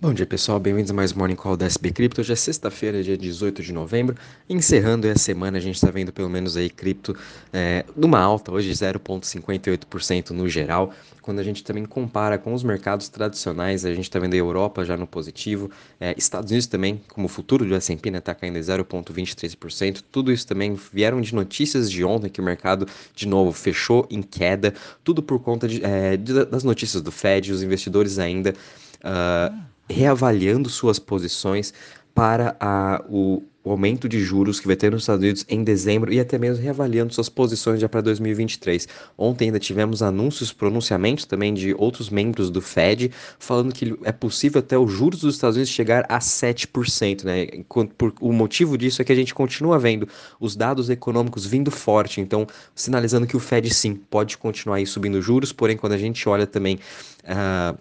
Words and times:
Bom 0.00 0.14
dia 0.14 0.24
pessoal, 0.24 0.60
bem-vindos 0.60 0.92
a 0.92 0.94
mais 0.94 1.10
um 1.10 1.18
Morning 1.18 1.34
Call 1.34 1.56
da 1.56 1.66
SB 1.66 1.90
Cripto. 1.90 2.20
Hoje 2.20 2.32
é 2.32 2.36
sexta-feira, 2.36 3.02
dia 3.02 3.18
18 3.18 3.64
de 3.64 3.72
novembro. 3.72 4.14
Encerrando 4.48 5.08
a 5.08 5.16
semana, 5.16 5.58
a 5.58 5.60
gente 5.60 5.74
está 5.74 5.90
vendo 5.90 6.12
pelo 6.12 6.30
menos 6.30 6.56
aí 6.56 6.70
cripto 6.70 7.16
é, 7.52 7.84
numa 7.96 8.20
alta, 8.20 8.52
hoje 8.52 8.70
0,58% 8.70 10.30
no 10.30 10.48
geral. 10.48 10.92
Quando 11.20 11.40
a 11.40 11.42
gente 11.42 11.64
também 11.64 11.84
compara 11.84 12.38
com 12.38 12.54
os 12.54 12.62
mercados 12.62 13.08
tradicionais, 13.08 13.84
a 13.84 13.92
gente 13.92 14.04
está 14.04 14.20
vendo 14.20 14.34
a 14.34 14.36
Europa 14.36 14.84
já 14.84 14.96
no 14.96 15.04
positivo, 15.04 15.68
é, 15.98 16.14
Estados 16.16 16.52
Unidos 16.52 16.68
também, 16.68 17.02
como 17.08 17.26
o 17.26 17.28
futuro 17.28 17.64
do 17.64 17.74
S&P, 17.74 18.08
está 18.08 18.10
né, 18.12 18.20
tá 18.20 18.34
caindo 18.36 18.56
0,23%. 18.56 20.04
Tudo 20.12 20.30
isso 20.30 20.46
também 20.46 20.78
vieram 20.92 21.20
de 21.20 21.34
notícias 21.34 21.90
de 21.90 22.04
ontem 22.04 22.28
que 22.28 22.40
o 22.40 22.44
mercado, 22.44 22.86
de 23.16 23.26
novo, 23.26 23.50
fechou 23.50 24.06
em 24.08 24.22
queda. 24.22 24.72
Tudo 25.02 25.24
por 25.24 25.40
conta 25.40 25.66
de, 25.66 25.84
é, 25.84 26.16
das 26.16 26.62
notícias 26.62 27.02
do 27.02 27.10
Fed, 27.10 27.50
os 27.50 27.64
investidores 27.64 28.20
ainda... 28.20 28.54
Uh, 28.98 29.77
reavaliando 29.88 30.68
suas 30.68 30.98
posições 30.98 31.72
para 32.18 32.56
a, 32.58 33.00
o, 33.08 33.44
o, 33.62 33.70
aumento 33.70 34.08
de 34.08 34.20
juros 34.20 34.58
que 34.58 34.66
vai 34.66 34.74
ter 34.74 34.90
nos 34.90 35.02
Estados 35.02 35.22
Unidos 35.22 35.46
em 35.48 35.62
dezembro 35.62 36.12
e 36.12 36.18
até 36.18 36.36
mesmo 36.36 36.60
reavaliando 36.60 37.14
suas 37.14 37.28
posições 37.28 37.80
já 37.80 37.88
para 37.88 38.00
2023. 38.00 38.88
Ontem 39.16 39.44
ainda 39.44 39.60
tivemos 39.60 40.02
anúncios, 40.02 40.52
pronunciamentos 40.52 41.24
também 41.26 41.54
de 41.54 41.72
outros 41.78 42.10
membros 42.10 42.50
do 42.50 42.60
Fed 42.60 43.12
falando 43.38 43.72
que 43.72 43.96
é 44.02 44.10
possível 44.10 44.58
até 44.58 44.76
os 44.76 44.90
juros 44.90 45.20
dos 45.20 45.36
Estados 45.36 45.56
Unidos 45.56 45.72
chegar 45.72 46.04
a 46.08 46.18
7%, 46.18 47.22
né? 47.22 47.46
Por, 47.96 48.12
o 48.20 48.32
motivo 48.32 48.76
disso 48.76 49.00
é 49.00 49.04
que 49.04 49.12
a 49.12 49.16
gente 49.16 49.32
continua 49.32 49.78
vendo 49.78 50.08
os 50.40 50.56
dados 50.56 50.90
econômicos 50.90 51.46
vindo 51.46 51.70
forte, 51.70 52.20
então 52.20 52.48
sinalizando 52.74 53.28
que 53.28 53.36
o 53.36 53.40
Fed 53.40 53.72
sim 53.72 53.94
pode 53.94 54.36
continuar 54.38 54.78
aí 54.78 54.86
subindo 54.86 55.22
juros, 55.22 55.52
porém 55.52 55.76
quando 55.76 55.92
a 55.92 55.98
gente 55.98 56.28
olha 56.28 56.48
também 56.48 56.80
uh, 57.22 57.78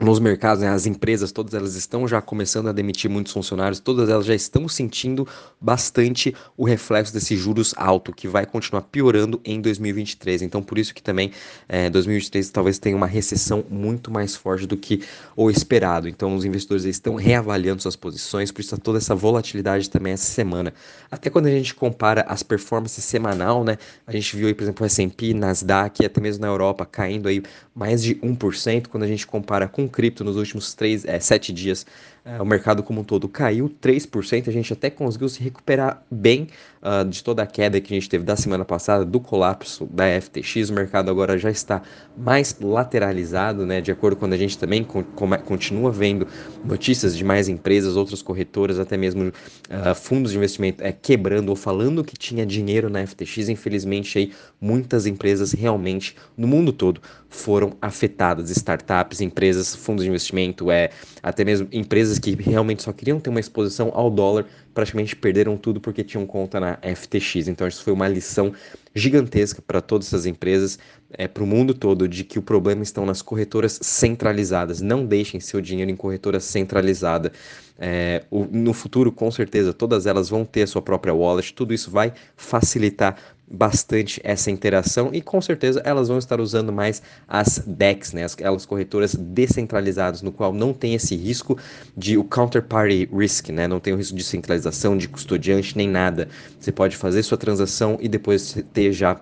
nos 0.00 0.18
mercados, 0.18 0.62
né, 0.62 0.68
as 0.68 0.86
empresas, 0.86 1.32
todas 1.32 1.54
elas 1.54 1.74
estão 1.74 2.08
já 2.08 2.20
começando 2.20 2.68
a 2.68 2.72
demitir 2.72 3.10
muitos 3.10 3.32
funcionários, 3.32 3.78
todas 3.78 4.08
elas 4.08 4.26
já 4.26 4.34
estão 4.34 4.68
sentindo 4.68 5.26
bastante 5.60 6.34
o 6.56 6.64
reflexo 6.64 7.12
desses 7.12 7.38
juros 7.38 7.74
alto, 7.76 8.12
que 8.12 8.26
vai 8.26 8.44
continuar 8.46 8.82
piorando 8.82 9.40
em 9.44 9.60
2023. 9.60 10.42
Então, 10.42 10.62
por 10.62 10.78
isso 10.78 10.94
que 10.94 11.02
também 11.02 11.30
é, 11.68 11.88
2023 11.90 12.50
talvez 12.50 12.78
tenha 12.78 12.96
uma 12.96 13.06
recessão 13.06 13.64
muito 13.70 14.10
mais 14.10 14.34
forte 14.34 14.66
do 14.66 14.76
que 14.76 15.02
o 15.36 15.50
esperado. 15.50 16.08
Então, 16.08 16.34
os 16.34 16.44
investidores 16.44 16.84
estão 16.84 17.14
reavaliando 17.14 17.82
suas 17.82 17.96
posições, 17.96 18.50
por 18.50 18.60
isso 18.60 18.76
toda 18.78 18.98
essa 18.98 19.14
volatilidade 19.14 19.88
também 19.88 20.14
essa 20.14 20.30
semana. 20.30 20.72
Até 21.10 21.30
quando 21.30 21.46
a 21.46 21.50
gente 21.50 21.74
compara 21.74 22.22
as 22.22 22.42
performances 22.42 23.04
semanal, 23.04 23.62
né, 23.62 23.76
a 24.06 24.12
gente 24.12 24.34
viu 24.36 24.48
aí, 24.48 24.54
por 24.54 24.62
exemplo, 24.62 24.82
o 24.82 24.86
S&P, 24.86 25.34
Nasdaq, 25.34 26.04
até 26.04 26.20
mesmo 26.20 26.42
na 26.42 26.48
Europa, 26.48 26.84
caindo 26.86 27.28
aí 27.28 27.42
mais 27.74 28.02
de 28.02 28.14
1%, 28.16 28.88
quando 28.88 29.04
a 29.04 29.06
gente 29.06 29.26
compara 29.26 29.68
com 29.68 29.81
cripto 29.88 30.24
nos 30.24 30.36
últimos 30.36 30.74
três, 30.74 31.04
é, 31.04 31.18
sete 31.20 31.52
dias, 31.52 31.86
é, 32.24 32.40
o 32.40 32.46
mercado 32.46 32.84
como 32.84 33.00
um 33.00 33.04
todo 33.04 33.28
caiu 33.28 33.68
3%, 33.68 34.46
a 34.46 34.52
gente 34.52 34.72
até 34.72 34.88
conseguiu 34.88 35.28
se 35.28 35.42
recuperar 35.42 36.04
bem 36.08 36.46
uh, 36.80 37.04
de 37.04 37.22
toda 37.22 37.42
a 37.42 37.46
queda 37.46 37.80
que 37.80 37.92
a 37.92 37.96
gente 37.96 38.08
teve 38.08 38.22
da 38.22 38.36
semana 38.36 38.64
passada, 38.64 39.04
do 39.04 39.18
colapso 39.18 39.86
da 39.86 40.04
FTX, 40.20 40.70
o 40.70 40.72
mercado 40.72 41.10
agora 41.10 41.36
já 41.36 41.50
está 41.50 41.82
mais 42.16 42.56
lateralizado, 42.60 43.66
né, 43.66 43.80
de 43.80 43.90
acordo 43.90 44.16
com 44.16 44.26
a 44.26 44.36
gente 44.36 44.56
também 44.56 44.84
com, 44.84 45.02
com, 45.02 45.30
continua 45.38 45.90
vendo 45.90 46.28
notícias 46.64 47.16
de 47.16 47.24
mais 47.24 47.48
empresas, 47.48 47.96
outras 47.96 48.22
corretoras, 48.22 48.78
até 48.78 48.96
mesmo 48.96 49.28
uh, 49.28 49.94
fundos 49.96 50.30
de 50.30 50.36
investimento 50.36 50.84
é, 50.84 50.92
quebrando 50.92 51.48
ou 51.48 51.56
falando 51.56 52.04
que 52.04 52.16
tinha 52.16 52.46
dinheiro 52.46 52.88
na 52.88 53.04
FTX, 53.04 53.48
infelizmente 53.48 54.16
aí 54.16 54.32
muitas 54.60 55.06
empresas 55.06 55.50
realmente 55.50 56.14
no 56.36 56.46
mundo 56.46 56.72
todo 56.72 57.00
foram 57.32 57.72
afetadas, 57.80 58.50
startups, 58.50 59.20
empresas, 59.22 59.74
fundos 59.74 60.04
de 60.04 60.10
investimento, 60.10 60.70
é, 60.70 60.90
até 61.22 61.44
mesmo 61.44 61.66
empresas 61.72 62.18
que 62.18 62.34
realmente 62.34 62.82
só 62.82 62.92
queriam 62.92 63.18
ter 63.18 63.30
uma 63.30 63.40
exposição 63.40 63.90
ao 63.94 64.10
dólar 64.10 64.46
praticamente 64.72 65.14
perderam 65.16 65.56
tudo 65.56 65.80
porque 65.80 66.04
tinham 66.04 66.26
conta 66.26 66.58
na 66.60 66.78
FTX. 66.82 67.48
Então, 67.48 67.66
isso 67.66 67.82
foi 67.82 67.92
uma 67.92 68.08
lição 68.08 68.52
gigantesca 68.94 69.62
para 69.62 69.80
todas 69.80 70.08
essas 70.08 70.26
empresas, 70.26 70.78
é, 71.12 71.28
para 71.28 71.42
o 71.42 71.46
mundo 71.46 71.74
todo, 71.74 72.08
de 72.08 72.24
que 72.24 72.38
o 72.38 72.42
problema 72.42 72.82
estão 72.82 73.04
nas 73.06 73.22
corretoras 73.22 73.78
centralizadas. 73.82 74.80
Não 74.80 75.04
deixem 75.04 75.40
seu 75.40 75.60
dinheiro 75.60 75.90
em 75.90 75.96
corretora 75.96 76.40
centralizada. 76.40 77.32
É, 77.78 78.24
o, 78.30 78.44
no 78.44 78.72
futuro, 78.72 79.10
com 79.10 79.30
certeza, 79.30 79.72
todas 79.72 80.06
elas 80.06 80.28
vão 80.28 80.44
ter 80.44 80.62
a 80.62 80.66
sua 80.66 80.82
própria 80.82 81.14
wallet. 81.14 81.52
Tudo 81.54 81.74
isso 81.74 81.90
vai 81.90 82.12
facilitar 82.36 83.16
bastante 83.52 84.20
essa 84.24 84.50
interação 84.50 85.10
e 85.12 85.20
com 85.20 85.40
certeza 85.40 85.82
elas 85.84 86.08
vão 86.08 86.18
estar 86.18 86.40
usando 86.40 86.72
mais 86.72 87.02
as 87.28 87.62
DEX, 87.66 88.12
né, 88.12 88.24
as, 88.24 88.32
aquelas 88.32 88.64
corretoras 88.64 89.14
descentralizadas, 89.14 90.22
no 90.22 90.32
qual 90.32 90.52
não 90.52 90.72
tem 90.72 90.94
esse 90.94 91.14
risco 91.14 91.58
de 91.96 92.16
o 92.16 92.24
counterparty 92.24 93.08
risk, 93.12 93.50
né, 93.50 93.68
não 93.68 93.78
tem 93.78 93.92
o 93.92 93.96
risco 93.96 94.16
de 94.16 94.24
centralização, 94.24 94.96
de 94.96 95.08
custodiante, 95.08 95.76
nem 95.76 95.88
nada. 95.88 96.28
Você 96.58 96.72
pode 96.72 96.96
fazer 96.96 97.22
sua 97.22 97.36
transação 97.36 97.98
e 98.00 98.08
depois 98.08 98.56
ter 98.72 98.92
já 98.92 99.20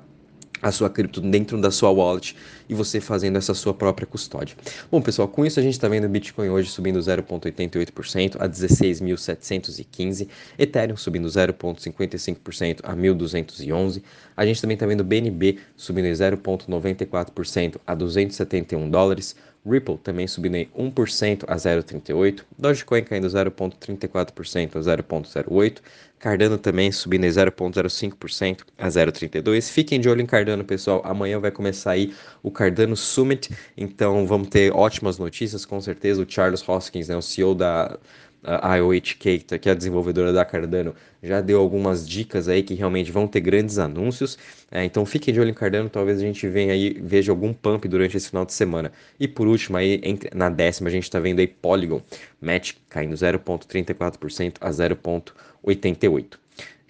a 0.63 0.71
sua 0.73 0.91
cripto 0.91 1.21
dentro 1.21 1.61
da 1.61 1.71
sua 1.71 1.91
wallet 1.91 2.37
e 2.69 2.75
você 2.75 3.01
fazendo 3.01 3.37
essa 3.37 3.55
sua 3.55 3.75
própria 3.75 4.07
custódia. 4.07 4.57
Bom, 4.91 5.01
pessoal, 5.01 5.29
com 5.29 5.45
isso 5.45 5.59
a 5.59 5.63
gente 5.63 5.75
está 5.75 5.89
vendo 5.89 6.05
o 6.05 6.09
Bitcoin 6.09 6.49
hoje 6.49 6.71
subindo 6.71 6.99
0,88% 6.99 8.37
a 8.39 8.49
16.715, 8.49 10.29
Ethereum 10.59 10.97
subindo 10.97 11.29
0,55% 11.29 12.81
a 12.83 12.95
1.211, 12.95 14.03
a 14.37 14.47
gente 14.47 14.61
também 14.61 14.75
está 14.75 14.87
vendo 14.87 15.01
o 15.01 15.05
BNB 15.05 15.59
subindo 15.77 16.07
0,94% 16.07 17.77
a 17.87 17.95
271 17.95 18.91
dólares, 18.91 19.37
Ripple 19.67 19.99
também 19.99 20.27
subindo 20.27 20.57
em 20.57 20.67
1% 20.77 21.45
a 21.47 21.57
0,38%, 21.57 22.43
Dogecoin 22.59 23.03
caindo 23.03 23.27
0,34% 23.27 24.77
a 24.77 24.81
0,08%, 24.81 25.79
Cardano 26.19 26.59
também 26.59 26.93
subindo 26.93 27.25
em 27.25 27.31
0,05% 27.31 28.61
a 28.77 28.89
0,32%. 28.89 29.71
Fiquem 29.71 29.99
de 29.99 30.09
olho 30.09 30.21
em 30.21 30.27
Cardano, 30.27 30.63
pessoal. 30.63 31.01
Amanhã 31.03 31.41
vai 31.41 31.51
começar 31.51 31.93
aí 31.93 32.15
o 32.43 32.51
Cardano 32.51 32.95
Summit, 32.95 33.51
então 33.75 34.27
vamos 34.27 34.49
ter 34.49 34.71
ótimas 34.71 35.19
notícias, 35.19 35.65
com 35.65 35.81
certeza. 35.81 36.23
O 36.23 36.27
Charles 36.31 36.67
Hoskins, 36.69 37.09
né, 37.09 37.17
o 37.17 37.23
CEO 37.23 37.55
da 37.55 37.99
a 38.43 38.79
que 39.15 39.69
é 39.69 39.73
a 39.73 39.75
desenvolvedora 39.75 40.33
da 40.33 40.45
Cardano, 40.45 40.95
já 41.23 41.41
deu 41.41 41.61
algumas 41.61 42.09
dicas 42.09 42.49
aí 42.49 42.63
que 42.63 42.75
realmente 42.75 43.13
vão 43.13 43.27
ter 43.27 43.41
grandes 43.41 43.79
anúncios. 43.79 44.39
É, 44.71 44.85
então 44.85 45.05
fiquem 45.05 45.33
de 45.35 45.41
olho 45.41 45.51
em 45.51 45.55
Cardano, 45.55 45.89
talvez 45.89 46.19
a 46.19 46.23
gente 46.23 46.49
venha 46.49 46.73
aí, 46.73 46.97
veja 47.03 47.33
algum 47.33 47.53
pump 47.53 47.87
durante 47.87 48.17
esse 48.17 48.29
final 48.29 48.45
de 48.45 48.53
semana. 48.53 48.93
E 49.19 49.29
por 49.29 49.47
último, 49.47 49.77
aí, 49.77 50.01
entre, 50.03 50.31
na 50.35 50.49
décima, 50.49 50.89
a 50.89 50.93
gente 50.93 51.05
está 51.05 51.19
vendo 51.19 51.41
aí 51.41 51.47
Polygon, 51.47 52.01
Match 52.41 52.73
caindo 52.89 53.15
0,34% 53.15 54.55
a 54.61 54.71
0,88%. 54.71 56.39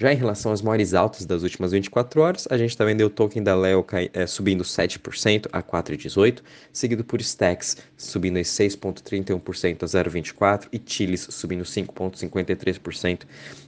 Já 0.01 0.15
em 0.15 0.17
relação 0.17 0.51
às 0.51 0.63
maiores 0.63 0.95
altas 0.95 1.27
das 1.27 1.43
últimas 1.43 1.73
24 1.73 2.23
horas, 2.23 2.49
a 2.49 2.57
gente 2.57 2.71
está 2.71 2.87
vendo 2.87 3.05
o 3.05 3.11
token 3.11 3.43
da 3.43 3.55
Leo 3.55 3.85
é, 4.15 4.27
subindo 4.27 4.65
7% 4.65 5.47
a 5.53 5.63
4,18, 5.63 6.39
seguido 6.73 7.05
por 7.05 7.21
Stacks 7.21 7.77
subindo 7.99 8.39
6,31% 8.39 9.83
a 9.83 9.87
0,24 9.87 10.69
e 10.73 10.81
Chiles 10.83 11.27
subindo 11.29 11.65
5,53% 11.65 13.25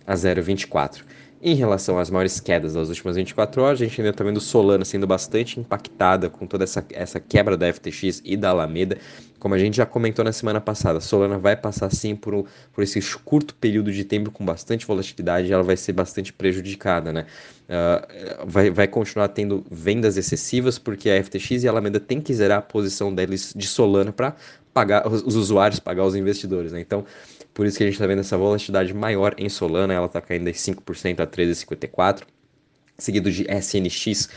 a 0.07 0.15
0,24. 0.15 1.03
Em 1.45 1.57
relação 1.57 1.99
às 1.99 2.09
maiores 2.09 2.39
quedas 2.39 2.75
das 2.75 2.89
últimas 2.89 3.17
24 3.17 3.61
horas, 3.63 3.81
a 3.81 3.85
gente 3.85 4.01
ainda 4.01 4.11
está 4.11 4.23
vendo 4.23 4.41
Solana 4.41 4.85
sendo 4.85 5.09
bastante 5.09 5.59
impactada 5.59 6.31
com 6.31 6.47
toda 6.47 6.63
essa, 6.63 6.87
essa 6.93 7.19
quebra 7.19 7.57
da 7.57 7.73
FTX 7.73 8.23
e 8.25 8.37
da 8.37 8.51
Alameda. 8.51 8.97
Como 9.41 9.53
a 9.53 9.59
gente 9.59 9.77
já 9.77 9.85
comentou 9.85 10.25
na 10.25 10.31
semana 10.31 10.61
passada, 10.61 11.01
Solana 11.01 11.39
vai 11.39 11.57
passar 11.57 11.91
sim 11.91 12.15
por, 12.15 12.47
por 12.73 12.85
esse 12.85 13.01
curto 13.25 13.57
período 13.57 13.91
de 13.91 14.05
tempo 14.05 14.31
com 14.31 14.45
bastante 14.45 14.87
volatilidade 14.87 15.49
e 15.49 15.53
ela 15.53 15.65
vai 15.65 15.77
ser 15.77 15.93
bastante 15.93 16.33
prejudicada, 16.33 17.13
né? 17.13 17.27
Uh, 17.65 18.47
vai, 18.47 18.71
vai 18.71 18.87
continuar 18.87 19.27
tendo 19.27 19.67
vendas 19.69 20.17
excessivas 20.17 20.79
porque 20.79 21.11
a 21.11 21.25
FTX 21.25 21.65
e 21.65 21.67
a 21.67 21.73
Alameda 21.73 21.99
tem 21.99 22.21
que 22.21 22.33
zerar 22.33 22.59
a 22.59 22.63
posição 22.63 23.13
deles 23.13 23.53
de 23.57 23.67
Solana 23.67 24.13
para 24.13 24.37
pagar 24.73 25.07
os 25.07 25.37
usuários, 25.37 25.79
pagar 25.79 26.05
os 26.05 26.15
investidores, 26.15 26.73
né? 26.73 26.81
Então, 26.81 27.05
por 27.53 27.67
isso 27.67 27.77
que 27.77 27.85
a 27.85 27.87
gente 27.87 27.95
está 27.95 28.07
vendo 28.07 28.21
essa 28.21 28.37
volatilidade 28.37 28.95
maior 28.95 29.35
em 29.37 29.49
Solana, 29.49 29.93
ela 29.93 30.07
está 30.07 30.21
caindo 30.21 30.45
de 30.45 30.53
5% 30.53 31.21
a 31.21 31.27
13,54%, 31.27 32.23
seguido 32.99 33.31
de 33.31 33.47
SNX 33.51 34.29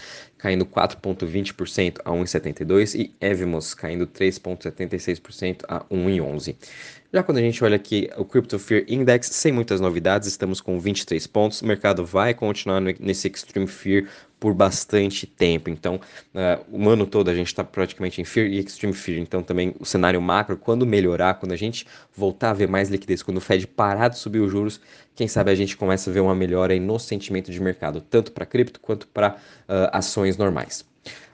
caindo 0.45 0.63
4,20% 0.63 1.97
a 2.05 2.11
1,72% 2.11 2.93
e 2.93 3.11
Evmos 3.19 3.73
caindo 3.73 4.05
3,76% 4.05 5.63
a 5.67 5.79
1,11%. 5.85 6.55
Já 7.11 7.23
quando 7.23 7.37
a 7.37 7.41
gente 7.41 7.63
olha 7.63 7.77
aqui 7.77 8.11
o 8.15 8.25
Crypto 8.25 8.59
Fear 8.59 8.83
Index, 8.87 9.27
sem 9.27 9.51
muitas 9.51 9.79
novidades, 9.81 10.27
estamos 10.27 10.61
com 10.61 10.77
23 10.79 11.25
pontos. 11.27 11.61
O 11.61 11.65
mercado 11.65 12.05
vai 12.05 12.33
continuar 12.33 12.79
nesse 12.81 13.27
Extreme 13.27 13.67
Fear 13.67 14.05
por 14.37 14.53
bastante 14.53 15.25
tempo. 15.25 15.69
Então, 15.69 15.95
uh, 15.95 16.65
o 16.69 16.89
ano 16.89 17.07
todo 17.07 17.29
a 17.29 17.33
gente 17.33 17.47
está 17.47 17.63
praticamente 17.63 18.21
em 18.21 18.25
Fear 18.25 18.47
e 18.47 18.59
Extreme 18.59 18.93
Fear. 18.93 19.19
Então, 19.19 19.41
também 19.41 19.73
o 19.79 19.85
cenário 19.85 20.21
macro, 20.21 20.57
quando 20.57 20.85
melhorar, 20.85 21.35
quando 21.35 21.53
a 21.53 21.55
gente 21.55 21.87
voltar 22.15 22.49
a 22.49 22.53
ver 22.53 22.67
mais 22.67 22.89
liquidez, 22.89 23.23
quando 23.23 23.37
o 23.37 23.41
Fed 23.41 23.65
parar 23.65 24.09
de 24.09 24.19
subir 24.19 24.39
os 24.39 24.51
juros, 24.51 24.81
quem 25.15 25.27
sabe 25.27 25.51
a 25.51 25.55
gente 25.55 25.77
começa 25.77 26.09
a 26.09 26.13
ver 26.13 26.19
uma 26.19 26.35
melhora 26.35 26.73
aí 26.73 26.79
no 26.79 26.99
sentimento 26.99 27.49
de 27.49 27.61
mercado, 27.61 28.01
tanto 28.01 28.33
para 28.33 28.45
cripto 28.45 28.79
quanto 28.79 29.07
para 29.07 29.35
uh, 29.35 29.89
ações 29.93 30.34
normais. 30.37 30.85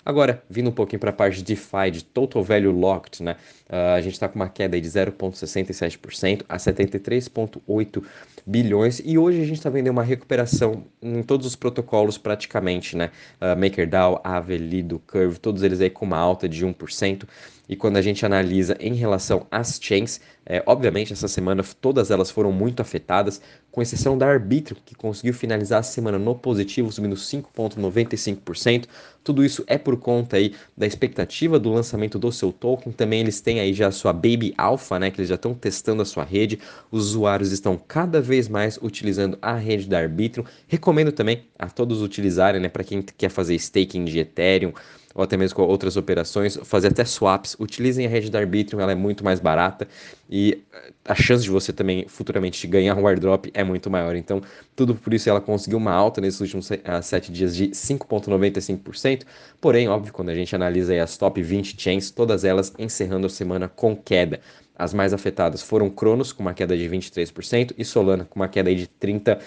Agora, 0.03 0.43
vindo 0.49 0.69
um 0.69 0.73
pouquinho 0.73 0.99
para 0.99 1.11
a 1.11 1.13
parte 1.13 1.37
de 1.37 1.43
DeFi, 1.43 1.91
de 1.91 2.03
Total 2.03 2.43
Value 2.43 2.71
Locked, 2.71 3.21
né? 3.21 3.35
Uh, 3.69 3.95
a 3.95 4.01
gente 4.01 4.13
está 4.13 4.27
com 4.27 4.35
uma 4.35 4.49
queda 4.49 4.79
de 4.79 4.87
0,67% 4.87 6.43
a 6.49 6.57
73,8 6.57 8.03
bilhões 8.45 9.01
e 9.05 9.17
hoje 9.17 9.41
a 9.41 9.45
gente 9.45 9.57
está 9.57 9.69
vendo 9.69 9.89
uma 9.89 10.03
recuperação 10.03 10.85
em 11.01 11.21
todos 11.21 11.45
os 11.45 11.55
protocolos 11.55 12.17
praticamente, 12.17 12.97
né? 12.97 13.11
Uh, 13.39 13.57
MakerDAO, 13.59 14.19
Aave, 14.23 14.57
Lido, 14.57 14.99
Curve, 15.05 15.39
todos 15.39 15.61
eles 15.61 15.79
aí 15.79 15.89
com 15.89 16.05
uma 16.05 16.17
alta 16.17 16.49
de 16.49 16.65
1%. 16.65 17.23
E 17.71 17.75
quando 17.77 17.95
a 17.95 18.01
gente 18.01 18.25
analisa 18.25 18.75
em 18.81 18.95
relação 18.95 19.47
às 19.49 19.79
chains, 19.81 20.19
é, 20.45 20.61
obviamente 20.65 21.13
essa 21.13 21.29
semana 21.29 21.63
todas 21.79 22.11
elas 22.11 22.29
foram 22.29 22.51
muito 22.51 22.81
afetadas, 22.81 23.41
com 23.71 23.81
exceção 23.81 24.17
da 24.17 24.27
Arbitrum, 24.27 24.75
que 24.85 24.93
conseguiu 24.93 25.33
finalizar 25.33 25.79
a 25.79 25.83
semana 25.83 26.19
no 26.19 26.35
positivo, 26.35 26.91
subindo 26.91 27.15
5,95%. 27.15 28.87
Tudo 29.23 29.45
isso 29.45 29.63
é 29.67 29.77
por 29.77 29.95
conta 29.95 30.35
aí 30.35 30.53
da 30.75 30.85
expectativa 30.85 31.57
do 31.57 31.71
lançamento 31.71 32.19
do 32.19 32.29
seu 32.29 32.51
token. 32.51 32.91
Também 32.91 33.21
eles 33.21 33.39
têm 33.39 33.61
aí 33.61 33.73
já 33.73 33.87
a 33.87 33.91
sua 33.91 34.11
Baby 34.11 34.53
Alpha, 34.57 34.99
né, 34.99 35.09
que 35.09 35.21
eles 35.21 35.29
já 35.29 35.35
estão 35.35 35.53
testando 35.53 36.01
a 36.01 36.05
sua 36.05 36.25
rede. 36.25 36.59
Os 36.91 37.05
usuários 37.05 37.53
estão 37.53 37.77
cada 37.77 38.19
vez 38.19 38.49
mais 38.49 38.77
utilizando 38.81 39.37
a 39.41 39.55
rede 39.55 39.87
da 39.87 39.99
Arbitrum. 39.99 40.43
Recomendo 40.67 41.13
também 41.13 41.45
a 41.57 41.69
todos 41.69 42.01
utilizarem, 42.01 42.59
né, 42.59 42.67
para 42.67 42.83
quem 42.83 43.01
quer 43.01 43.29
fazer 43.29 43.55
staking 43.55 44.03
de 44.03 44.19
Ethereum, 44.19 44.73
ou 45.13 45.23
até 45.23 45.37
mesmo 45.37 45.55
com 45.55 45.63
outras 45.63 45.97
operações, 45.97 46.57
fazer 46.63 46.89
até 46.89 47.05
swaps. 47.05 47.55
Utilizem 47.59 48.05
a 48.05 48.09
rede 48.09 48.29
da 48.29 48.39
Arbitrum, 48.39 48.79
ela 48.79 48.91
é 48.91 48.95
muito 48.95 49.23
mais 49.23 49.39
barata 49.39 49.87
e 50.29 50.61
a 51.03 51.15
chance 51.15 51.43
de 51.43 51.49
você 51.49 51.73
também 51.73 52.05
futuramente 52.07 52.65
ganhar 52.67 52.95
um 52.95 53.07
airdrop 53.07 53.47
é 53.53 53.63
muito 53.63 53.89
maior. 53.89 54.15
Então, 54.15 54.41
tudo 54.75 54.95
por 54.95 55.13
isso 55.13 55.29
ela 55.29 55.41
conseguiu 55.41 55.77
uma 55.77 55.91
alta 55.91 56.21
nesses 56.21 56.39
últimos 56.39 56.69
uh, 56.69 57.01
7 57.01 57.31
dias 57.31 57.55
de 57.55 57.69
5,95%. 57.69 59.23
Porém, 59.59 59.87
óbvio, 59.87 60.13
quando 60.13 60.29
a 60.29 60.35
gente 60.35 60.55
analisa 60.55 61.01
as 61.01 61.17
top 61.17 61.41
20 61.41 61.75
chains, 61.81 62.11
todas 62.11 62.43
elas 62.43 62.73
encerrando 62.77 63.27
a 63.27 63.29
semana 63.29 63.67
com 63.67 63.95
queda. 63.95 64.39
As 64.75 64.93
mais 64.93 65.13
afetadas 65.13 65.61
foram 65.61 65.89
Cronos, 65.89 66.31
com 66.31 66.41
uma 66.41 66.53
queda 66.53 66.75
de 66.75 66.89
23%, 66.89 67.73
e 67.77 67.85
Solana, 67.85 68.25
com 68.25 68.39
uma 68.39 68.47
queda 68.47 68.73
de 68.73 68.87
30%. 68.87 69.39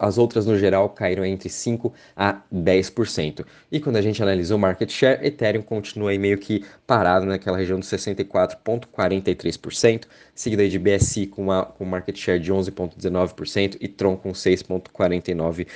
As 0.00 0.18
outras, 0.18 0.44
no 0.46 0.58
geral, 0.58 0.88
caíram 0.90 1.24
entre 1.24 1.48
5% 1.48 1.92
a 2.16 2.40
10%. 2.52 3.46
E 3.70 3.78
quando 3.80 3.96
a 3.96 4.02
gente 4.02 4.22
analisa 4.22 4.54
o 4.54 4.58
market 4.58 4.90
share, 4.90 5.26
Ethereum 5.26 5.62
continua 5.62 6.10
aí 6.10 6.18
meio 6.18 6.36
que 6.38 6.64
parado 6.86 7.26
naquela 7.26 7.56
região 7.56 7.78
de 7.78 7.86
64,43%, 7.86 10.04
seguido 10.34 10.62
aí 10.62 10.68
de 10.68 10.78
BSC 10.78 11.26
com, 11.26 11.42
uma, 11.42 11.64
com 11.64 11.84
market 11.84 12.16
share 12.16 12.40
de 12.40 12.52
11,19% 12.52 13.76
e 13.80 13.88
Tron 13.88 14.16
com 14.16 14.32
6,49%. 14.32 15.66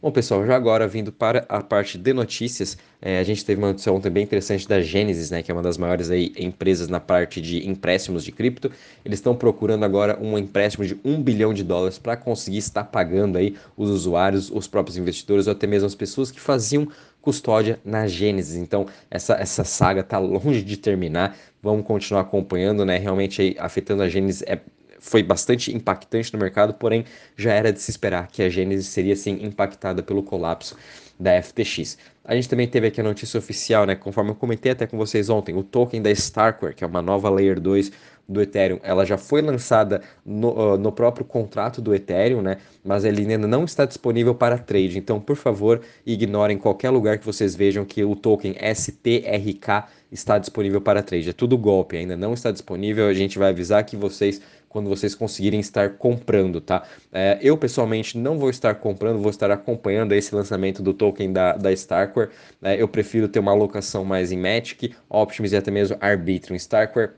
Bom, 0.00 0.10
pessoal, 0.10 0.46
já 0.46 0.54
agora 0.54 0.86
vindo 0.86 1.10
para 1.10 1.44
a 1.48 1.62
parte 1.62 1.96
de 1.96 2.12
notícias, 2.12 2.76
é, 3.00 3.18
a 3.18 3.22
gente 3.24 3.44
teve 3.44 3.60
uma 3.60 3.68
notícia 3.68 3.90
ontem 3.92 4.10
bem 4.10 4.22
interessante 4.22 4.68
da 4.68 4.80
Genesis, 4.80 5.30
né, 5.30 5.42
que 5.42 5.50
é 5.50 5.54
uma 5.54 5.62
das 5.62 5.78
maiores 5.78 6.10
aí, 6.10 6.32
empresas 6.38 6.88
na 6.88 7.00
parte 7.00 7.40
de 7.40 7.66
empréstimos 7.66 8.22
de 8.22 8.30
cripto. 8.30 8.70
Eles 9.04 9.18
estão 9.18 9.34
procurando 9.34 9.84
agora 9.84 10.18
um 10.20 10.36
empréstimo 10.36 10.84
de 10.84 10.98
um 11.02 11.22
bilhão 11.22 11.54
de 11.54 11.64
dólares 11.64 11.98
para 11.98 12.16
conseguir 12.16 12.58
estar 12.58 12.84
pagando 12.84 13.38
aí 13.38 13.56
os 13.76 13.90
usuários, 13.90 14.50
os 14.50 14.68
próprios 14.68 14.98
investidores 14.98 15.46
ou 15.46 15.52
até 15.52 15.66
mesmo 15.66 15.86
as 15.86 15.94
pessoas 15.94 16.30
que 16.30 16.40
faziam 16.40 16.86
custódia 17.26 17.80
na 17.84 18.06
Gênesis. 18.06 18.54
Então, 18.54 18.86
essa, 19.10 19.34
essa 19.34 19.64
saga 19.64 20.00
está 20.02 20.18
longe 20.18 20.62
de 20.62 20.76
terminar. 20.76 21.36
Vamos 21.60 21.84
continuar 21.84 22.20
acompanhando, 22.20 22.84
né? 22.84 22.98
Realmente 22.98 23.42
aí, 23.42 23.56
afetando 23.58 24.02
a 24.02 24.08
Gênesis 24.08 24.42
é 24.46 24.60
foi 24.98 25.22
bastante 25.22 25.74
impactante 25.74 26.32
no 26.32 26.38
mercado, 26.38 26.74
porém 26.74 27.04
já 27.36 27.52
era 27.52 27.72
de 27.72 27.80
se 27.80 27.90
esperar 27.90 28.28
que 28.28 28.42
a 28.42 28.48
Gênesis 28.48 28.86
seria 28.86 29.16
sim 29.16 29.38
impactada 29.42 30.02
pelo 30.02 30.22
colapso 30.22 30.76
da 31.18 31.40
FTX. 31.42 31.98
A 32.24 32.34
gente 32.34 32.48
também 32.48 32.66
teve 32.66 32.88
aqui 32.88 33.00
a 33.00 33.04
notícia 33.04 33.38
oficial, 33.38 33.86
né, 33.86 33.94
conforme 33.94 34.30
eu 34.30 34.34
comentei 34.34 34.72
até 34.72 34.86
com 34.86 34.96
vocês 34.96 35.30
ontem, 35.30 35.56
o 35.56 35.62
token 35.62 36.02
da 36.02 36.10
Starkware, 36.10 36.74
que 36.74 36.84
é 36.84 36.86
uma 36.86 37.00
nova 37.00 37.30
Layer 37.30 37.60
2 37.60 37.92
do 38.28 38.42
Ethereum, 38.42 38.80
ela 38.82 39.04
já 39.04 39.16
foi 39.16 39.40
lançada 39.40 40.02
no, 40.24 40.50
uh, 40.50 40.76
no 40.76 40.90
próprio 40.90 41.24
contrato 41.24 41.80
do 41.80 41.94
Ethereum, 41.94 42.42
né? 42.42 42.58
Mas 42.84 43.04
ele 43.04 43.20
ainda 43.20 43.46
não 43.46 43.64
está 43.64 43.84
disponível 43.84 44.34
para 44.34 44.58
trade. 44.58 44.98
Então, 44.98 45.20
por 45.20 45.36
favor, 45.36 45.80
ignorem 46.04 46.58
qualquer 46.58 46.90
lugar 46.90 47.18
que 47.18 47.24
vocês 47.24 47.54
vejam 47.54 47.84
que 47.84 48.02
o 48.02 48.16
token 48.16 48.56
STRK 48.74 49.84
está 50.10 50.38
disponível 50.38 50.80
para 50.80 51.02
trade. 51.02 51.30
É 51.30 51.32
tudo 51.32 51.56
golpe, 51.56 51.96
ainda 51.96 52.16
não 52.16 52.34
está 52.34 52.50
disponível. 52.50 53.06
A 53.06 53.14
gente 53.14 53.38
vai 53.38 53.50
avisar 53.50 53.84
que 53.84 53.96
vocês 53.96 54.40
quando 54.76 54.90
vocês 54.90 55.14
conseguirem 55.14 55.58
estar 55.58 55.94
comprando, 55.94 56.60
tá? 56.60 56.82
É, 57.10 57.38
eu 57.40 57.56
pessoalmente 57.56 58.18
não 58.18 58.38
vou 58.38 58.50
estar 58.50 58.74
comprando, 58.74 59.18
vou 59.18 59.30
estar 59.30 59.50
acompanhando 59.50 60.12
esse 60.12 60.34
lançamento 60.34 60.82
do 60.82 60.92
token 60.92 61.32
da, 61.32 61.56
da 61.56 61.72
Starkware. 61.72 62.28
É, 62.60 62.76
eu 62.80 62.86
prefiro 62.86 63.26
ter 63.26 63.38
uma 63.38 63.52
alocação 63.52 64.04
mais 64.04 64.30
em 64.30 64.36
Matic, 64.36 64.94
Optimus 65.08 65.52
e 65.52 65.56
até 65.56 65.70
mesmo 65.70 65.96
Arbitrum. 65.98 66.54
Starkware 66.56 67.12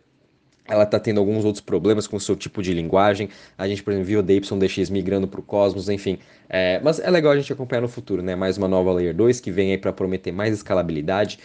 ela 0.69 0.85
está 0.85 1.01
tendo 1.01 1.19
alguns 1.19 1.45
outros 1.45 1.63
problemas 1.63 2.07
com 2.07 2.17
o 2.17 2.21
seu 2.21 2.37
tipo 2.37 2.63
de 2.63 2.75
linguagem. 2.75 3.31
A 3.57 3.67
gente, 3.67 3.83
por 3.83 3.91
exemplo, 3.91 4.07
viu 4.07 4.21
o 4.21 4.23
DYDX 4.23 4.91
migrando 4.91 5.27
para 5.27 5.41
o 5.41 5.43
Cosmos, 5.43 5.89
enfim. 5.89 6.19
É, 6.49 6.79
mas 6.81 7.01
é 7.01 7.11
legal 7.11 7.33
a 7.33 7.37
gente 7.37 7.53
acompanhar 7.53 7.81
no 7.81 7.89
futuro, 7.89 8.23
né? 8.23 8.37
Mais 8.37 8.59
uma 8.59 8.69
nova 8.69 8.93
Layer 8.93 9.15
2 9.15 9.41
que 9.41 9.51
vem 9.51 9.73
aí 9.73 9.79
para 9.79 9.93
prometer 9.93 10.31
mais 10.31 10.55
escalabilidade 10.55 11.39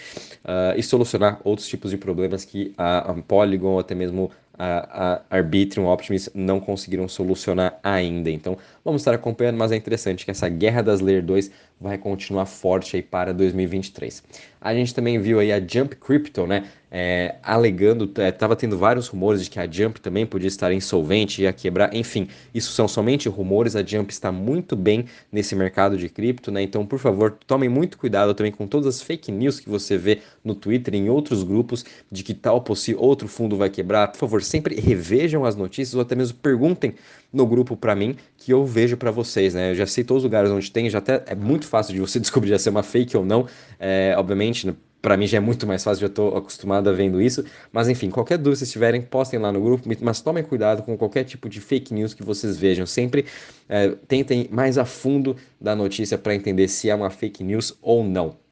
uh, 0.44 0.78
e 0.78 0.84
solucionar 0.84 1.40
outros 1.44 1.68
tipos 1.68 1.90
de 1.90 1.98
problemas 1.98 2.44
que 2.44 2.74
a, 2.78 3.12
a 3.12 3.14
Polygon 3.16 3.70
ou 3.70 3.80
até 3.80 3.96
mesmo 3.96 4.30
a, 4.58 5.22
a 5.30 5.38
Arbitrum, 5.38 5.86
Optimus 5.86 6.30
não 6.34 6.60
conseguiram 6.60 7.08
solucionar 7.08 7.80
ainda. 7.84 8.30
Então, 8.30 8.58
vamos 8.84 9.02
estar 9.02 9.14
acompanhando, 9.14 9.58
mas 9.58 9.72
é 9.72 9.76
interessante 9.76 10.26
que 10.26 10.32
essa 10.32 10.48
guerra 10.48 10.82
das 10.82 11.00
Layer 11.00 11.24
2 11.24 11.52
vai 11.80 11.98
continuar 11.98 12.46
forte 12.46 12.96
aí 12.96 13.02
para 13.02 13.34
2023. 13.34 14.24
A 14.64 14.74
gente 14.74 14.96
também 14.96 15.20
viu 15.20 15.40
aí 15.40 15.52
a 15.52 15.60
Jump 15.60 15.94
Crypto, 15.98 16.48
né, 16.48 16.64
é, 16.90 17.36
alegando, 17.44 18.06
estava 18.06 18.54
é, 18.54 18.56
tendo 18.56 18.78
vários 18.78 19.10
rumores 19.10 19.44
de 19.44 19.50
que 19.50 19.60
a 19.60 19.70
Jump 19.70 20.00
também 20.00 20.26
podia 20.26 20.48
estar 20.48 20.72
insolvente, 20.72 21.42
ia 21.42 21.52
quebrar, 21.52 21.94
enfim, 21.94 22.30
isso 22.56 22.72
são 22.72 22.88
somente 22.88 23.28
rumores, 23.28 23.76
a 23.76 23.84
Jump 23.84 24.10
está 24.14 24.32
muito 24.32 24.74
bem 24.78 25.04
nesse 25.30 25.54
mercado 25.54 25.98
de 25.98 26.08
cripto, 26.08 26.50
né, 26.50 26.62
então, 26.62 26.86
por 26.86 26.98
favor, 26.98 27.38
tomem 27.46 27.68
muito 27.68 27.98
cuidado 27.98 28.34
também 28.34 28.54
com 28.54 28.66
todas 28.66 28.88
as 28.88 29.02
fake 29.02 29.34
news 29.34 29.60
que 29.60 29.68
você 29.68 29.98
vê 29.98 30.22
no 30.42 30.56
Twitter 30.56 30.94
e 30.94 30.98
em 30.98 31.10
outros 31.10 31.44
grupos 31.44 31.84
de 32.10 32.24
que 32.24 32.34
tal 32.34 32.62
possível 32.62 33.02
outro 33.02 33.28
fundo 33.28 33.58
vai 33.58 33.70
quebrar, 33.70 34.14
por 34.14 34.18
favor, 34.18 34.42
sempre 34.42 34.80
revejam 34.80 35.44
as 35.44 35.58
notícias 35.58 35.94
ou 35.94 36.02
até 36.02 36.16
mesmo 36.16 36.38
perguntem 36.38 36.96
no 37.34 37.48
grupo 37.48 37.76
para 37.76 37.96
mim 37.96 38.16
que 38.38 38.54
eu 38.54 38.66
vejo 38.66 38.96
para 38.96 39.10
vocês, 39.10 39.54
né? 39.54 39.72
Eu 39.72 39.76
já 39.76 39.88
sei 39.88 40.04
todos 40.04 40.22
os 40.22 40.26
lugares 40.26 40.52
onde 40.52 40.72
tem, 40.72 40.90
já 40.90 41.00
até 41.00 41.24
é 41.26 41.36
muito 41.36 41.68
fácil 41.68 41.94
de 41.94 42.00
você 42.00 42.20
descobrir 42.22 42.58
se 42.60 42.70
é 42.70 42.72
uma 42.72 42.84
fake 42.84 43.18
ou 43.18 43.26
não. 43.26 43.48
É, 43.80 44.14
obviamente, 44.18 44.74
para 45.02 45.18
mim 45.18 45.28
já 45.28 45.38
é 45.38 45.42
muito 45.42 45.68
mais 45.68 45.84
fácil, 45.84 46.02
já 46.02 46.08
estou 46.08 46.38
acostumado 46.38 46.90
a 46.90 46.94
vendo 46.94 47.22
isso. 47.22 47.44
Mas 47.72 47.90
enfim, 47.90 48.10
qualquer 48.10 48.38
dúvida 48.38 48.66
se 48.66 48.72
tiverem, 48.72 49.02
postem 49.02 49.40
lá 49.40 49.52
no 49.52 49.62
grupo, 49.62 49.90
mas 50.02 50.22
tomem 50.22 50.44
cuidado 50.44 50.84
com 50.84 50.98
qualquer 50.98 51.24
tipo 51.26 51.50
de 51.50 51.60
fake 51.60 51.94
news 51.94 52.14
que 52.14 52.24
vocês 52.24 52.56
vejam. 52.58 52.86
Sempre 52.86 53.26
é, 53.68 53.90
tentem 54.08 54.48
mais 54.52 54.78
a 54.78 54.86
fundo 54.86 55.36
da 55.60 55.76
notícia 55.76 56.18
para 56.18 56.36
entender 56.36 56.68
se 56.68 56.90
é 56.90 56.96
uma 56.96 57.10
fake 57.10 57.44
news 57.44 57.78
ou 57.82 58.04
não. 58.04 58.43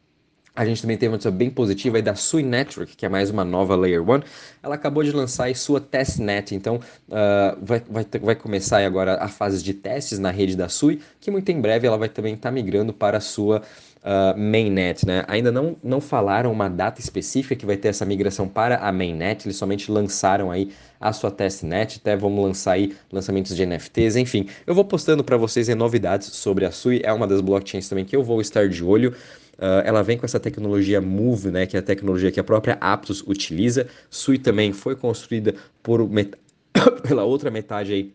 A 0.54 0.66
gente 0.66 0.82
também 0.82 0.98
teve 0.98 1.08
uma 1.08 1.14
notícia 1.14 1.32
bem 1.32 1.50
positiva 1.50 1.98
aí 1.98 2.02
da 2.02 2.14
Sui 2.14 2.44
Network, 2.44 2.98
que 2.98 3.06
é 3.06 3.10
mais 3.10 3.30
uma 3.30 3.46
nova 3.46 3.74
Layer 3.74 4.02
1. 4.02 4.22
Ela 4.62 4.76
acabou 4.76 5.02
de 5.02 5.12
lançar 5.14 5.46
aí 5.46 5.56
sua 5.56 5.80
testnet, 5.80 6.54
então 6.54 6.76
uh, 6.76 7.58
vai, 7.62 7.82
vai, 7.90 8.06
vai 8.22 8.36
começar 8.36 8.86
agora 8.86 9.16
a 9.24 9.30
fase 9.30 9.64
de 9.64 9.74
testes 9.74 10.20
na 10.20 10.30
rede 10.30 10.58
da 10.58 10.68
Sui, 10.68 11.00
que 11.22 11.32
muito 11.32 11.50
em 11.50 11.62
breve 11.62 11.88
ela 11.88 11.98
vai 11.98 12.10
também 12.10 12.34
estar 12.34 12.50
tá 12.50 12.54
migrando 12.54 12.92
para 12.92 13.18
a 13.18 13.22
sua 13.22 13.62
uh, 14.04 14.38
mainnet, 14.38 15.06
né? 15.06 15.24
Ainda 15.28 15.52
não, 15.52 15.76
não 15.84 16.02
falaram 16.02 16.52
uma 16.52 16.70
data 16.70 17.00
específica 17.00 17.56
que 17.56 17.66
vai 17.66 17.78
ter 17.78 17.90
essa 17.90 18.06
migração 18.06 18.48
para 18.48 18.78
a 18.78 18.92
mainnet, 18.92 19.46
eles 19.46 19.58
somente 19.58 19.92
lançaram 19.92 20.52
aí 20.52 20.72
a 21.00 21.12
sua 21.14 21.32
testnet, 21.32 22.00
até 22.00 22.16
vamos 22.16 22.44
lançar 22.44 22.74
aí 22.74 22.96
lançamentos 23.12 23.56
de 23.56 23.66
NFTs, 23.66 24.16
enfim. 24.16 24.48
Eu 24.66 24.76
vou 24.76 24.86
postando 24.86 25.24
para 25.24 25.38
vocês 25.38 25.68
novidades 25.70 26.28
sobre 26.28 26.66
a 26.66 26.72
Sui, 26.72 27.02
é 27.04 27.12
uma 27.12 27.28
das 27.28 27.42
blockchains 27.42 27.88
também 27.88 28.06
que 28.06 28.16
eu 28.16 28.24
vou 28.24 28.42
estar 28.42 28.68
de 28.68 28.84
olho. 28.84 29.14
Uh, 29.58 29.82
ela 29.86 30.02
vem 30.02 30.18
com 30.18 30.26
essa 30.26 30.40
tecnologia 30.40 31.00
Move, 31.00 31.52
né, 31.52 31.66
que 31.66 31.76
é 31.76 31.80
a 31.80 31.84
tecnologia 31.84 32.32
que 32.32 32.40
a 32.40 32.44
própria 32.44 32.78
Aptos 32.82 33.24
utiliza. 33.28 33.88
Sui 34.10 34.38
também 34.38 34.74
foi 34.74 34.96
construída 34.96 35.54
por 35.84 36.08
met... 36.10 36.32
pela 37.08 37.24
outra 37.24 37.52
metade 37.52 37.94
aí 37.94 38.14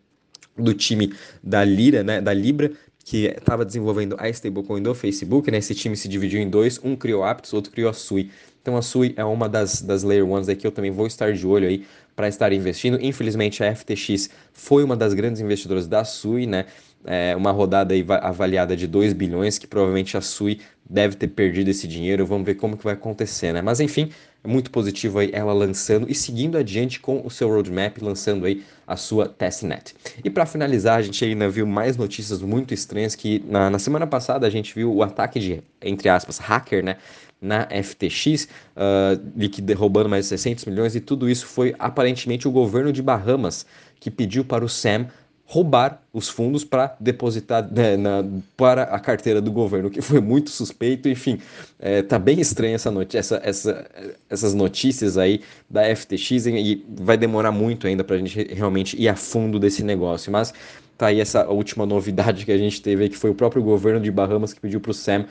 do 0.57 0.75
time 0.75 1.13
da 1.43 1.65
Lira, 1.65 2.03
né, 2.03 2.21
da 2.21 2.33
Libra, 2.33 2.73
que 3.07 3.27
estava 3.27 3.65
desenvolvendo 3.65 4.17
a 4.19 4.29
stablecoin 4.29 4.83
do 4.83 4.93
Facebook, 4.93 5.49
né? 5.49 5.59
Esse 5.59 5.77
time 5.77 5.97
se 5.97 6.09
dividiu 6.09 6.41
em 6.41 6.51
dois, 6.51 6.81
um 6.83 6.97
criou 6.97 7.23
Aptos, 7.23 7.53
outro 7.53 7.71
criou 7.71 7.89
a 7.89 7.93
Sui. 7.93 8.33
Então 8.61 8.77
a 8.77 8.83
SUI 8.83 9.15
é 9.17 9.25
uma 9.25 9.49
das, 9.49 9.81
das 9.81 10.03
Layer 10.03 10.29
Ones 10.29 10.49
aí 10.49 10.57
que 10.57 10.67
eu 10.67 10.73
também 10.73 10.91
vou 10.91 11.07
estar 11.07 11.33
de 11.33 11.47
olho 11.47 11.69
aí 11.69 11.87
para 12.17 12.27
estar 12.27 12.53
investindo. 12.53 12.99
Infelizmente 13.01 13.63
a 13.63 13.77
FTX 13.77 14.29
foi 14.53 14.83
uma 14.83 14.97
das 14.97 15.15
grandes 15.15 15.41
investidoras 15.41 15.87
da 15.87 16.05
SUI, 16.05 16.49
né? 16.49 16.67
É 17.07 17.37
uma 17.37 17.53
rodada 17.53 17.95
avaliada 18.21 18.77
de 18.77 18.87
2 18.87 19.13
bilhões, 19.13 19.59
que 19.59 19.67
provavelmente 19.67 20.17
a 20.17 20.21
SUI 20.21 20.61
deve 20.89 21.15
ter 21.17 21.29
perdido 21.29 21.69
esse 21.69 21.87
dinheiro. 21.87 22.27
Vamos 22.27 22.45
ver 22.45 22.55
como 22.55 22.77
que 22.77 22.85
vai 22.85 22.95
acontecer, 22.95 23.53
né? 23.53 23.63
Mas 23.63 23.81
enfim, 23.81 24.11
é 24.43 24.49
muito 24.49 24.71
positivo 24.71 25.19
aí 25.19 25.31
ela 25.33 25.53
lançando 25.53 26.11
e 26.11 26.15
seguindo 26.15 26.59
adiante 26.59 27.01
com 27.01 27.21
o 27.25 27.31
seu 27.31 27.49
roadmap, 27.49 27.99
lançando 28.01 28.45
aí 28.45 28.65
a 28.87 28.97
sua 28.97 29.29
testnet. 29.29 29.95
E 30.25 30.31
para 30.31 30.47
finalizar, 30.47 30.99
a 30.99 31.03
gente 31.03 31.25
ainda 31.25 31.49
viu 31.49 31.67
mais 31.67 31.97
notícias 31.97 32.41
muito 32.43 32.75
estranhas 32.75 33.15
que 33.15 33.43
na, 33.49 33.71
na 33.71 33.79
semana 33.79 34.07
passada 34.07 34.47
a 34.47 34.51
gente 34.51 34.75
viu 34.75 34.95
o 34.95 35.03
ataque 35.03 35.41
de, 35.41 35.63
entre 35.83 36.09
aspas, 36.09 36.39
hacker, 36.39 36.85
né? 36.85 36.97
na 37.41 37.69
FTX, 37.71 38.49
uh, 38.77 39.77
roubando 39.77 40.09
mais 40.09 40.25
de 40.25 40.31
600 40.31 40.65
milhões, 40.65 40.97
e 40.97 41.01
tudo 41.01 41.29
isso 41.29 41.47
foi 41.47 41.75
aparentemente 41.79 42.49
o 42.49 42.51
governo 42.51 42.91
de 42.93 43.03
Bahamas 43.03 43.67
que 44.01 44.11
pediu 44.11 44.45
para 44.45 44.65
o 44.65 44.69
Sam 44.69 45.07
roubar 45.49 46.03
os 46.13 46.29
fundos 46.29 46.65
para 46.65 46.97
depositar 46.99 47.73
né, 47.73 47.97
na, 47.97 48.25
para 48.57 48.83
a 48.83 48.99
carteira 48.99 49.41
do 49.41 49.53
governo, 49.53 49.89
que 49.89 50.03
foi 50.03 50.21
muito 50.21 50.51
suspeito. 50.51 51.09
Enfim, 51.09 51.39
é, 51.79 52.03
tá 52.03 52.19
bem 52.19 52.41
estranha 52.41 52.75
essa 52.75 52.91
notícia, 52.91 53.19
essa, 53.21 53.41
essa, 53.45 53.87
essas 54.29 54.55
notícias 54.55 55.17
aí 55.17 55.41
da 55.71 55.83
FTX 55.95 56.47
e 56.47 56.85
vai 56.89 57.17
demorar 57.17 57.53
muito 57.53 57.87
ainda 57.87 58.03
para 58.03 58.17
a 58.17 58.19
gente 58.19 58.43
realmente 58.53 59.01
ir 59.01 59.09
a 59.09 59.15
fundo 59.15 59.59
desse 59.61 59.85
negócio. 59.85 60.33
Mas 60.33 60.53
tá 60.99 61.07
aí 61.07 61.21
essa 61.21 61.47
última 61.49 61.87
novidade 61.87 62.45
que 62.45 62.51
a 62.51 62.59
gente 62.59 62.83
teve, 62.83 63.09
que 63.09 63.17
foi 63.17 63.31
o 63.31 63.35
próprio 63.35 63.63
governo 63.63 64.01
de 64.01 64.11
Bahamas 64.11 64.53
que 64.53 64.61
pediu 64.61 64.81
para 64.81 64.91
o 64.91 64.95
Sam 64.95 65.27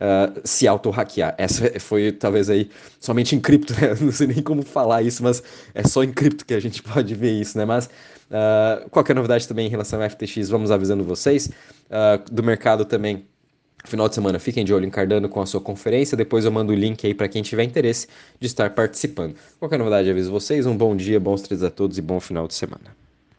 uh, 0.00 0.40
se 0.44 0.66
auto-hackear. 0.66 1.34
Essa 1.38 1.78
foi 1.78 2.12
talvez 2.12 2.48
aí 2.48 2.70
somente 2.98 3.36
em 3.36 3.40
cripto, 3.40 3.74
né? 3.80 3.94
Não 4.00 4.12
sei 4.12 4.26
nem 4.26 4.42
como 4.42 4.62
falar 4.62 5.02
isso, 5.02 5.22
mas 5.22 5.42
é 5.74 5.86
só 5.86 6.02
em 6.02 6.12
cripto 6.12 6.44
que 6.44 6.54
a 6.54 6.60
gente 6.60 6.82
pode 6.84 7.14
ver 7.14 7.32
isso, 7.32 7.56
né? 7.58 7.64
Mas 7.64 7.86
uh, 7.86 8.88
qualquer 8.90 9.14
novidade 9.14 9.46
também 9.46 9.66
em 9.66 9.70
relação 9.70 10.02
ao 10.02 10.08
FTX, 10.08 10.48
vamos 10.48 10.70
avisando 10.70 11.04
vocês. 11.04 11.46
Uh, 11.46 12.32
do 12.32 12.42
mercado 12.42 12.84
também. 12.84 13.26
Final 13.86 14.10
de 14.10 14.14
semana, 14.14 14.38
fiquem 14.38 14.62
de 14.62 14.74
olho 14.74 14.84
em 14.84 14.90
Cardano 14.90 15.26
com 15.26 15.40
a 15.40 15.46
sua 15.46 15.58
conferência. 15.58 16.14
Depois 16.14 16.44
eu 16.44 16.52
mando 16.52 16.70
o 16.70 16.76
link 16.76 17.06
aí 17.06 17.14
para 17.14 17.26
quem 17.28 17.42
tiver 17.42 17.64
interesse 17.64 18.06
de 18.38 18.46
estar 18.46 18.68
participando. 18.74 19.34
Qualquer 19.58 19.78
novidade, 19.78 20.10
aviso 20.10 20.30
vocês. 20.30 20.66
Um 20.66 20.76
bom 20.76 20.94
dia, 20.94 21.18
bons 21.18 21.40
três 21.40 21.62
a 21.62 21.70
todos 21.70 21.96
e 21.96 22.02
bom 22.02 22.20
final 22.20 22.46
de 22.46 22.52
semana. 22.52 22.99